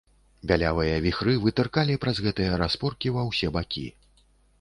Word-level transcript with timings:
Бялявыя 0.51 0.95
віхры 1.05 1.35
вытыркалі 1.43 1.97
праз 2.05 2.21
гэтыя 2.29 2.55
распоркі 2.63 3.13
ва 3.19 3.27
ўсе 3.29 3.51
бакі. 3.59 3.85